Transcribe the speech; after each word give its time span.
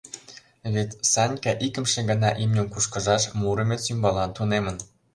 Вет 0.73 0.91
Санька 1.11 1.51
икымше 1.65 1.99
гана 2.09 2.29
имньым 2.43 2.67
кушкыжаш 2.73 3.23
Муромец 3.39 3.83
ӱмбалан 3.91 4.29
тунемын. 4.35 4.77